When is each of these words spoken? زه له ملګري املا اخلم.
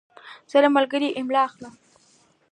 زه 0.51 0.57
له 0.63 0.69
ملګري 0.75 1.09
املا 1.19 1.41
اخلم. 1.47 1.73